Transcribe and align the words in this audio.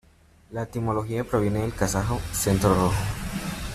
La 0.49 0.63
etimología 0.63 1.23
proviene 1.23 1.61
del 1.61 1.75
kazajo 1.75 2.19
"Centro 2.31 2.73
rojo". 2.73 2.95